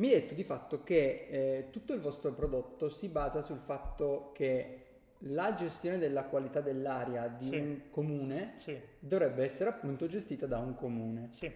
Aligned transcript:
Mi 0.00 0.06
hai 0.08 0.14
detto 0.20 0.32
di 0.32 0.44
fatto 0.44 0.82
che 0.82 1.26
eh, 1.28 1.66
tutto 1.70 1.92
il 1.92 2.00
vostro 2.00 2.32
prodotto 2.32 2.88
si 2.88 3.08
basa 3.08 3.42
sul 3.42 3.58
fatto 3.58 4.30
che 4.32 4.76
la 5.24 5.52
gestione 5.52 5.98
della 5.98 6.22
qualità 6.24 6.62
dell'aria 6.62 7.26
di 7.28 7.44
Sì. 7.44 7.56
un 7.58 7.80
comune 7.90 8.54
Sì, 8.56 8.80
dovrebbe 8.98 9.44
essere 9.44 9.68
appunto 9.68 10.06
gestita 10.06 10.46
da 10.46 10.56
un 10.58 10.74
comune. 10.74 11.28
sì. 11.32 11.52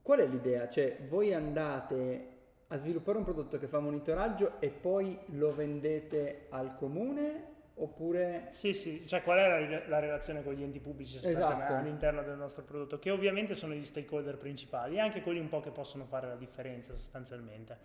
Qual 0.00 0.20
è 0.20 0.26
l'idea? 0.26 0.70
Cioè, 0.70 1.00
voi 1.06 1.34
andate 1.34 2.28
a 2.68 2.76
sviluppare 2.76 3.18
un 3.18 3.24
prodotto 3.24 3.58
che 3.58 3.66
fa 3.68 3.78
monitoraggio 3.78 4.58
e 4.58 4.70
poi 4.70 5.18
lo 5.26 5.54
vendete 5.54 6.46
al 6.48 6.74
comune 6.76 7.58
oppure 7.82 8.46
Sì, 8.50 8.72
sì, 8.72 9.06
cioè 9.06 9.22
qual 9.22 9.38
è 9.38 9.48
la, 9.48 9.82
la 9.86 9.98
relazione 9.98 10.42
con 10.42 10.54
gli 10.54 10.62
enti 10.62 10.80
pubblici 10.80 11.18
Esatto. 11.20 11.74
all'interno 11.74 12.22
del 12.22 12.36
nostro 12.36 12.62
prodotto, 12.64 12.98
che 12.98 13.10
ovviamente 13.10 13.54
sono 13.54 13.74
gli 13.74 13.84
stakeholder 13.84 14.36
principali 14.36 14.96
e 14.96 15.00
anche 15.00 15.22
quelli 15.22 15.40
un 15.40 15.48
po' 15.48 15.60
che 15.60 15.70
possono 15.70 16.04
fare 16.04 16.26
la 16.28 16.36
differenza 16.36 16.92
sostanzialmente. 16.94 17.78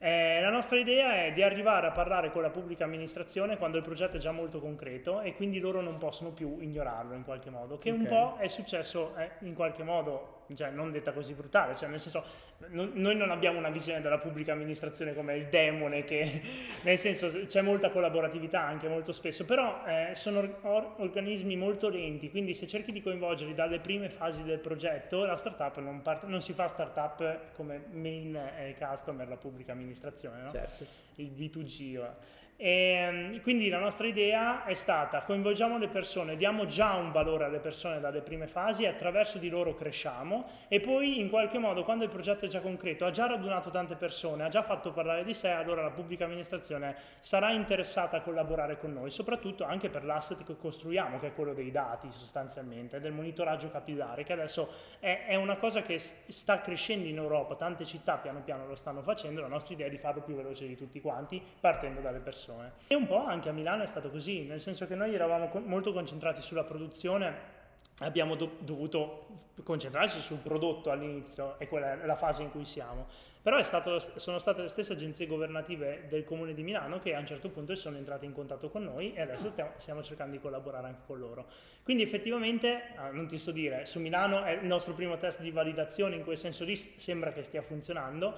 Eh, 0.00 0.40
la 0.40 0.50
nostra 0.50 0.78
idea 0.78 1.24
è 1.24 1.32
di 1.32 1.42
arrivare 1.42 1.88
a 1.88 1.90
parlare 1.90 2.30
con 2.30 2.40
la 2.40 2.50
pubblica 2.50 2.84
amministrazione 2.84 3.56
quando 3.56 3.78
il 3.78 3.82
progetto 3.82 4.16
è 4.16 4.20
già 4.20 4.30
molto 4.30 4.60
concreto 4.60 5.20
e 5.20 5.34
quindi 5.34 5.58
loro 5.58 5.80
non 5.80 5.98
possono 5.98 6.30
più 6.30 6.58
ignorarlo 6.60 7.14
in 7.14 7.24
qualche 7.24 7.50
modo, 7.50 7.78
che 7.78 7.90
un 7.90 8.02
Ok. 8.02 8.06
po' 8.08 8.36
è 8.38 8.46
successo 8.46 9.16
eh, 9.16 9.30
in 9.40 9.54
qualche 9.54 9.82
modo, 9.82 10.37
cioè 10.54 10.70
non 10.70 10.90
detta 10.92 11.12
così 11.12 11.34
brutale, 11.34 11.76
cioè 11.76 11.88
nel 11.88 12.00
senso 12.00 12.24
no- 12.68 12.90
noi 12.92 13.16
non 13.16 13.30
abbiamo 13.30 13.58
una 13.58 13.70
visione 13.70 14.00
della 14.00 14.18
pubblica 14.18 14.52
amministrazione 14.52 15.14
come 15.14 15.36
il 15.36 15.46
demone 15.46 16.04
che 16.04 16.40
nel 16.82 16.98
senso 16.98 17.28
c'è 17.46 17.60
molta 17.62 17.90
collaboratività 17.90 18.60
anche 18.60 18.88
molto 18.88 19.12
spesso, 19.12 19.44
però 19.44 19.84
eh, 19.86 20.14
sono 20.14 20.38
or- 20.38 20.58
or- 20.62 20.94
organismi 20.98 21.56
molto 21.56 21.88
lenti, 21.88 22.30
quindi 22.30 22.54
se 22.54 22.66
cerchi 22.66 22.92
di 22.92 23.02
coinvolgerli 23.02 23.54
dalle 23.54 23.80
prime 23.80 24.08
fasi 24.08 24.42
del 24.42 24.58
progetto, 24.58 25.24
la 25.24 25.36
startup 25.36 25.78
non, 25.78 26.02
parte, 26.02 26.26
non 26.26 26.42
si 26.42 26.52
fa 26.52 26.68
startup 26.68 27.52
come 27.54 27.84
main 27.92 28.34
eh, 28.34 28.74
customer 28.78 29.28
la 29.28 29.36
pubblica 29.36 29.72
amministrazione, 29.72 30.42
no? 30.42 30.50
certo. 30.50 30.84
il 31.16 31.30
B2G. 31.30 31.98
va. 31.98 32.36
E, 32.60 33.38
quindi 33.42 33.68
la 33.68 33.78
nostra 33.78 34.08
idea 34.08 34.64
è 34.64 34.74
stata 34.74 35.22
coinvolgiamo 35.22 35.78
le 35.78 35.86
persone, 35.86 36.36
diamo 36.36 36.66
già 36.66 36.94
un 36.94 37.12
valore 37.12 37.44
alle 37.44 37.60
persone 37.60 38.00
dalle 38.00 38.20
prime 38.20 38.48
fasi 38.48 38.82
e 38.82 38.88
attraverso 38.88 39.38
di 39.38 39.48
loro 39.48 39.76
cresciamo 39.76 40.37
e 40.68 40.80
poi 40.80 41.18
in 41.18 41.28
qualche 41.28 41.58
modo 41.58 41.84
quando 41.84 42.04
il 42.04 42.10
progetto 42.10 42.44
è 42.44 42.48
già 42.48 42.60
concreto, 42.60 43.04
ha 43.04 43.10
già 43.10 43.26
radunato 43.26 43.70
tante 43.70 43.94
persone, 43.94 44.44
ha 44.44 44.48
già 44.48 44.62
fatto 44.62 44.92
parlare 44.92 45.24
di 45.24 45.34
sé, 45.34 45.50
allora 45.50 45.82
la 45.82 45.90
pubblica 45.90 46.24
amministrazione 46.24 46.96
sarà 47.20 47.50
interessata 47.50 48.18
a 48.18 48.20
collaborare 48.20 48.78
con 48.78 48.92
noi, 48.92 49.10
soprattutto 49.10 49.64
anche 49.64 49.88
per 49.88 50.04
l'asset 50.04 50.44
che 50.44 50.56
costruiamo, 50.56 51.18
che 51.18 51.28
è 51.28 51.34
quello 51.34 51.54
dei 51.54 51.70
dati 51.70 52.10
sostanzialmente, 52.10 53.00
del 53.00 53.12
monitoraggio 53.12 53.70
capillare, 53.70 54.24
che 54.24 54.32
adesso 54.32 54.68
è, 54.98 55.26
è 55.28 55.34
una 55.34 55.56
cosa 55.56 55.82
che 55.82 55.98
sta 55.98 56.60
crescendo 56.60 57.06
in 57.06 57.16
Europa, 57.16 57.54
tante 57.54 57.84
città 57.84 58.16
piano 58.16 58.40
piano 58.40 58.66
lo 58.66 58.74
stanno 58.74 59.02
facendo, 59.02 59.40
la 59.40 59.48
nostra 59.48 59.74
idea 59.74 59.86
è 59.86 59.90
di 59.90 59.98
farlo 59.98 60.22
più 60.22 60.34
veloce 60.34 60.66
di 60.66 60.76
tutti 60.76 61.00
quanti, 61.00 61.42
partendo 61.60 62.00
dalle 62.00 62.20
persone. 62.20 62.72
E 62.86 62.94
un 62.94 63.06
po' 63.06 63.24
anche 63.24 63.48
a 63.48 63.52
Milano 63.52 63.82
è 63.82 63.86
stato 63.86 64.10
così, 64.10 64.44
nel 64.44 64.60
senso 64.60 64.86
che 64.86 64.94
noi 64.94 65.14
eravamo 65.14 65.50
molto 65.64 65.92
concentrati 65.92 66.40
sulla 66.40 66.64
produzione, 66.64 67.56
abbiamo 67.98 68.34
do- 68.34 68.56
dovuto 68.60 69.26
concentrarci 69.62 70.20
sul 70.20 70.38
prodotto 70.38 70.90
all'inizio, 70.90 71.58
e 71.58 71.68
quella 71.68 72.00
è 72.00 72.06
la 72.06 72.16
fase 72.16 72.42
in 72.42 72.50
cui 72.50 72.64
siamo. 72.64 73.06
Però 73.40 73.56
è 73.56 73.62
stato- 73.62 73.98
sono 73.98 74.38
state 74.38 74.62
le 74.62 74.68
stesse 74.68 74.92
agenzie 74.92 75.26
governative 75.26 76.06
del 76.08 76.24
comune 76.24 76.54
di 76.54 76.62
Milano 76.62 76.98
che 76.98 77.14
a 77.14 77.18
un 77.18 77.26
certo 77.26 77.48
punto 77.48 77.74
sono 77.76 77.96
entrate 77.96 78.26
in 78.26 78.32
contatto 78.32 78.68
con 78.68 78.82
noi 78.82 79.14
e 79.14 79.20
adesso 79.22 79.50
stiamo, 79.50 79.70
stiamo 79.78 80.02
cercando 80.02 80.32
di 80.32 80.40
collaborare 80.40 80.88
anche 80.88 81.00
con 81.06 81.18
loro. 81.18 81.46
Quindi 81.82 82.02
effettivamente, 82.02 82.92
ah, 82.96 83.10
non 83.10 83.26
ti 83.26 83.38
sto 83.38 83.50
dire, 83.50 83.86
su 83.86 84.00
Milano 84.00 84.42
è 84.42 84.52
il 84.52 84.66
nostro 84.66 84.92
primo 84.92 85.16
test 85.16 85.40
di 85.40 85.50
validazione, 85.50 86.16
in 86.16 86.24
quel 86.24 86.36
senso 86.36 86.64
lì 86.64 86.76
sembra 86.76 87.32
che 87.32 87.42
stia 87.42 87.62
funzionando, 87.62 88.34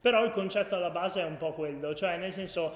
però 0.00 0.22
il 0.22 0.32
concetto 0.32 0.76
alla 0.76 0.90
base 0.90 1.20
è 1.20 1.24
un 1.24 1.38
po' 1.38 1.52
quello, 1.52 1.94
cioè 1.94 2.16
nel 2.16 2.32
senso 2.32 2.74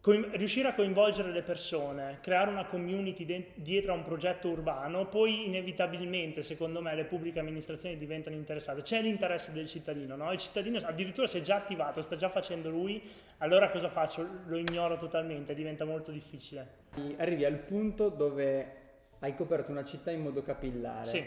coin- 0.00 0.30
riuscire 0.32 0.68
a 0.68 0.74
coinvolgere 0.74 1.30
le 1.30 1.42
persone, 1.42 2.18
creare 2.20 2.50
una 2.50 2.66
community 2.66 3.24
de- 3.24 3.52
dietro 3.54 3.92
a 3.92 3.96
un 3.96 4.04
progetto 4.04 4.48
urbano, 4.48 5.06
poi 5.06 5.46
inevitabilmente, 5.46 6.42
secondo 6.42 6.80
me, 6.80 6.94
le 6.94 7.04
pubbliche 7.04 7.38
amministrazioni 7.38 7.96
diventano 7.96 8.36
interessate. 8.36 8.82
C'è 8.82 9.00
l'interesse 9.02 9.52
del 9.52 9.66
cittadino, 9.66 10.16
no? 10.16 10.32
Il 10.32 10.38
cittadino 10.38 10.78
addirittura 10.78 11.26
si 11.26 11.38
è 11.38 11.40
già 11.40 11.56
attivato, 11.56 12.00
sta 12.00 12.16
già 12.16 12.28
facendo 12.28 12.70
lui, 12.70 13.02
allora 13.38 13.70
cosa 13.70 13.88
faccio? 13.88 14.26
Lo 14.46 14.56
ignoro 14.56 14.98
totalmente, 14.98 15.54
diventa 15.54 15.84
molto 15.84 16.10
difficile. 16.10 16.78
Arrivi 17.16 17.44
al 17.44 17.58
punto 17.58 18.08
dove 18.08 18.78
hai 19.20 19.34
coperto 19.34 19.70
una 19.70 19.84
città 19.84 20.10
in 20.10 20.22
modo 20.22 20.42
capillare. 20.42 21.04
Sì. 21.04 21.24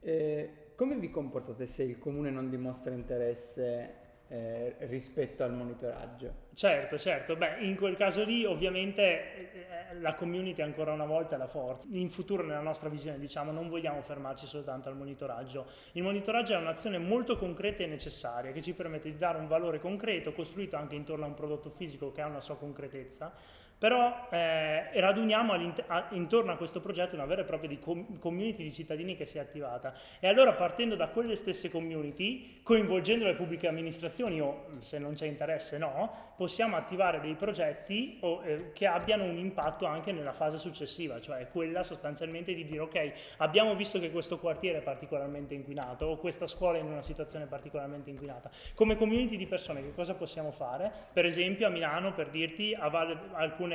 Eh, 0.00 0.50
come 0.74 0.96
vi 0.96 1.10
comportate 1.10 1.66
se 1.66 1.82
il 1.82 1.98
comune 1.98 2.30
non 2.30 2.50
dimostra 2.50 2.92
interesse 2.92 4.00
eh, 4.32 4.76
rispetto 4.86 5.44
al 5.44 5.52
monitoraggio? 5.52 6.32
Certo, 6.54 6.98
certo. 6.98 7.36
Beh, 7.36 7.58
in 7.60 7.76
quel 7.76 7.96
caso 7.96 8.24
lì 8.24 8.46
ovviamente 8.46 9.92
eh, 9.92 10.00
la 10.00 10.14
community 10.14 10.62
ancora 10.62 10.90
una 10.90 11.04
volta 11.04 11.34
è 11.34 11.38
la 11.38 11.48
forza. 11.48 11.86
In 11.90 12.08
futuro 12.08 12.42
nella 12.42 12.62
nostra 12.62 12.88
visione 12.88 13.18
diciamo 13.18 13.52
non 13.52 13.68
vogliamo 13.68 14.00
fermarci 14.00 14.46
soltanto 14.46 14.88
al 14.88 14.96
monitoraggio. 14.96 15.66
Il 15.92 16.02
monitoraggio 16.02 16.54
è 16.54 16.56
un'azione 16.56 16.96
molto 16.96 17.36
concreta 17.36 17.82
e 17.82 17.86
necessaria 17.86 18.52
che 18.52 18.62
ci 18.62 18.72
permette 18.72 19.10
di 19.10 19.18
dare 19.18 19.36
un 19.36 19.48
valore 19.48 19.80
concreto 19.80 20.32
costruito 20.32 20.76
anche 20.76 20.94
intorno 20.94 21.26
a 21.26 21.28
un 21.28 21.34
prodotto 21.34 21.68
fisico 21.68 22.10
che 22.10 22.22
ha 22.22 22.26
una 22.26 22.40
sua 22.40 22.56
concretezza. 22.56 23.34
Però 23.82 24.28
eh, 24.30 25.00
raduniamo 25.00 25.54
a- 25.88 26.06
intorno 26.10 26.52
a 26.52 26.56
questo 26.56 26.80
progetto 26.80 27.16
una 27.16 27.24
vera 27.24 27.40
e 27.40 27.44
propria 27.44 27.68
di 27.68 27.80
com- 27.80 28.16
community 28.20 28.62
di 28.62 28.70
cittadini 28.70 29.16
che 29.16 29.26
si 29.26 29.38
è 29.38 29.40
attivata. 29.40 29.92
E 30.20 30.28
allora 30.28 30.52
partendo 30.52 30.94
da 30.94 31.08
quelle 31.08 31.34
stesse 31.34 31.68
community, 31.68 32.60
coinvolgendo 32.62 33.24
le 33.24 33.34
pubbliche 33.34 33.66
amministrazioni 33.66 34.40
o 34.40 34.66
se 34.78 35.00
non 35.00 35.14
c'è 35.14 35.26
interesse 35.26 35.78
no, 35.78 36.30
possiamo 36.36 36.76
attivare 36.76 37.18
dei 37.18 37.34
progetti 37.34 38.18
o, 38.20 38.40
eh, 38.44 38.70
che 38.72 38.86
abbiano 38.86 39.24
un 39.24 39.36
impatto 39.36 39.84
anche 39.84 40.12
nella 40.12 40.32
fase 40.32 40.58
successiva, 40.58 41.20
cioè 41.20 41.48
quella 41.50 41.82
sostanzialmente 41.82 42.54
di 42.54 42.64
dire 42.64 42.78
ok, 42.82 43.12
abbiamo 43.38 43.74
visto 43.74 43.98
che 43.98 44.12
questo 44.12 44.38
quartiere 44.38 44.78
è 44.78 44.82
particolarmente 44.82 45.54
inquinato 45.54 46.06
o 46.06 46.18
questa 46.18 46.46
scuola 46.46 46.78
è 46.78 46.82
in 46.82 46.86
una 46.86 47.02
situazione 47.02 47.46
particolarmente 47.46 48.10
inquinata. 48.10 48.48
Come 48.76 48.96
community 48.96 49.36
di 49.36 49.48
persone 49.48 49.82
che 49.82 49.92
cosa 49.92 50.14
possiamo 50.14 50.52
fare? 50.52 50.88
Per 51.12 51.24
esempio 51.24 51.66
a 51.66 51.70
Milano, 51.70 52.12
per 52.12 52.28
dirti, 52.28 52.76
a 52.78 52.86
Valle- 52.86 53.18
alcune 53.32 53.70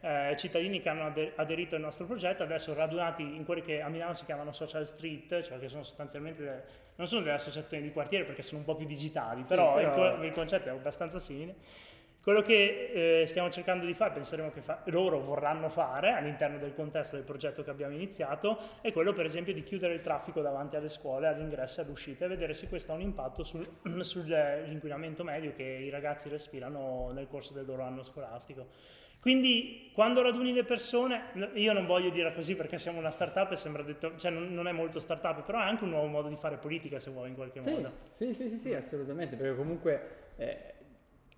eh, 0.00 0.36
cittadini 0.36 0.80
che 0.80 0.88
hanno 0.88 1.06
ade- 1.06 1.32
aderito 1.36 1.74
al 1.74 1.80
nostro 1.80 2.04
progetto, 2.06 2.42
adesso 2.42 2.72
radunati 2.74 3.22
in 3.22 3.44
quelli 3.44 3.62
che 3.62 3.80
a 3.80 3.88
Milano 3.88 4.14
si 4.14 4.24
chiamano 4.24 4.52
social 4.52 4.86
street, 4.86 5.42
cioè 5.42 5.58
che 5.58 5.68
sono 5.68 5.82
sostanzialmente 5.82 6.42
delle- 6.42 6.62
non 6.96 7.06
sono 7.06 7.22
delle 7.22 7.34
associazioni 7.34 7.82
di 7.82 7.92
quartiere 7.92 8.24
perché 8.24 8.42
sono 8.42 8.58
un 8.60 8.64
po' 8.64 8.74
più 8.76 8.86
digitali, 8.86 9.42
Sì, 9.42 9.48
però, 9.48 9.74
però- 9.74 10.10
Il, 10.12 10.16
co- 10.18 10.24
il 10.24 10.32
concetto 10.32 10.68
è 10.68 10.70
abbastanza 10.72 11.18
simile. 11.18 11.54
Quello 12.20 12.42
che 12.42 13.22
eh, 13.22 13.26
stiamo 13.26 13.48
cercando 13.48 13.86
di 13.86 13.94
fare, 13.94 14.12
penseremo 14.12 14.50
che 14.50 14.60
fa- 14.60 14.82
loro 14.86 15.18
vorranno 15.20 15.70
fare 15.70 16.12
all'interno 16.12 16.58
del 16.58 16.74
contesto 16.74 17.16
del 17.16 17.24
progetto 17.24 17.62
che 17.64 17.70
abbiamo 17.70 17.94
iniziato, 17.94 18.58
è 18.82 18.92
quello 18.92 19.14
per 19.14 19.24
esempio 19.24 19.54
di 19.54 19.62
chiudere 19.62 19.94
il 19.94 20.00
traffico 20.02 20.42
davanti 20.42 20.76
alle 20.76 20.90
scuole, 20.90 21.26
all'ingresso 21.26 21.80
e 21.80 21.84
all'uscita 21.84 22.26
e 22.26 22.28
vedere 22.28 22.52
se 22.52 22.68
questo 22.68 22.92
ha 22.92 22.96
un 22.96 23.00
impatto 23.00 23.44
sul- 23.44 23.66
sull'inquinamento 24.04 25.24
medio 25.24 25.54
che 25.54 25.62
i 25.62 25.88
ragazzi 25.90 26.28
respirano 26.28 27.10
nel 27.12 27.28
corso 27.28 27.52
del 27.54 27.64
loro 27.64 27.82
anno 27.82 28.02
scolastico. 28.02 28.66
Quindi 29.20 29.90
quando 29.92 30.22
raduni 30.22 30.52
le 30.52 30.62
persone, 30.64 31.32
io 31.54 31.72
non 31.72 31.84
voglio 31.86 32.10
dire 32.10 32.32
così 32.32 32.54
perché 32.54 32.78
siamo 32.78 32.98
una 32.98 33.10
startup 33.10 33.50
e 33.50 33.56
sembra 33.56 33.82
detto, 33.82 34.14
cioè 34.16 34.30
non, 34.30 34.52
non 34.54 34.68
è 34.68 34.72
molto 34.72 35.00
startup, 35.00 35.42
però 35.44 35.58
è 35.58 35.62
anche 35.64 35.84
un 35.84 35.90
nuovo 35.90 36.06
modo 36.06 36.28
di 36.28 36.36
fare 36.36 36.56
politica 36.56 36.98
se 37.00 37.10
vuoi 37.10 37.28
in 37.30 37.34
qualche 37.34 37.60
Sì, 37.62 37.70
modo. 37.70 37.92
sì, 38.12 38.32
sì, 38.32 38.48
sì, 38.48 38.56
sì, 38.58 38.74
assolutamente, 38.74 39.34
perché 39.34 39.56
comunque 39.56 40.02
eh, 40.36 40.74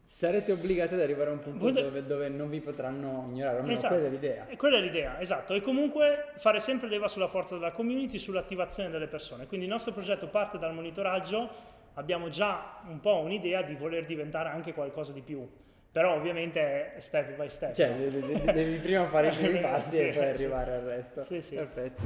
sarete 0.03 0.53
obbligati 0.53 0.93
ad 0.93 1.01
arrivare 1.01 1.31
a 1.31 1.33
un 1.33 1.39
punto 1.41 1.59
Voi 1.59 1.73
de- 1.73 1.83
dove, 1.83 2.05
dove 2.05 2.29
non 2.29 2.51
vi 2.51 2.61
potranno 2.61 3.27
ignorare, 3.31 3.57
almeno 3.59 3.73
Esatto. 3.73 3.95
quella 3.95 4.09
è 4.09 4.11
l'idea. 4.11 4.47
E 4.47 4.57
quella 4.57 4.77
è 4.77 4.81
l'idea, 4.81 5.19
esatto. 5.21 5.55
E 5.55 5.63
comunque 5.63 6.33
fare 6.37 6.61
sempre 6.61 6.89
leva 6.89 7.09
sulla 7.09 7.29
forza 7.29 7.55
della 7.55 7.73
community, 7.73 8.19
sull'attivazione 8.19 8.91
delle 8.91 9.07
persone. 9.07 9.47
Quindi 9.47 9.65
il 9.65 9.73
nostro 9.73 9.93
progetto 9.93 10.27
parte 10.29 10.59
dal 10.59 10.75
monitoraggio, 10.75 11.49
abbiamo 11.95 12.29
già 12.29 12.83
un 12.89 13.01
po' 13.01 13.17
un'idea 13.21 13.63
di 13.63 13.75
voler 13.75 14.05
diventare 14.05 14.51
anche 14.51 14.75
qualcosa 14.75 15.13
di 15.13 15.23
più. 15.23 15.49
Però 15.93 16.15
ovviamente 16.15 16.95
è 16.95 17.01
step 17.01 17.35
by 17.37 17.49
step. 17.49 17.73
Cioè, 17.75 17.89
no? 17.89 17.97
de- 17.97 18.11
de- 18.21 18.41
de- 18.45 18.53
devi 18.53 18.79
prima 18.79 19.07
fare 19.09 19.29
i 19.29 19.35
primi 19.37 19.61
passi 19.61 19.97
e 19.99 20.13
Sì, 20.13 20.19
poi 20.19 20.27
sì. 20.37 20.43
arrivare 20.45 20.75
al 20.75 20.83
resto. 20.83 21.25
Sì, 21.25 21.41
sì. 21.41 21.55
Perfetto. 21.57 22.03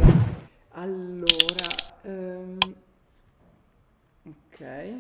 Allora, 0.71 1.69
ehm, 2.03 2.59
ok. 4.27 4.93